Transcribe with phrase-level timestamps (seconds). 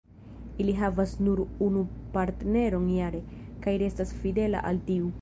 [0.63, 1.85] Ili havas nur unu
[2.17, 3.25] partneron jare,
[3.67, 5.09] kaj restas fidela al tiu.